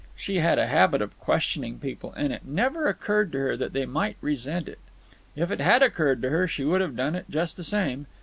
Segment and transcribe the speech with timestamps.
[0.15, 3.85] She had a habit of questioning people, and it never occurred to her that they
[3.85, 4.79] might resent it.
[5.35, 8.07] If it had occurred to her, she would have done it just the same.